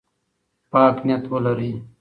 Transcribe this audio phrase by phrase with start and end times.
[0.71, 1.71] پاک نیت ولرئ.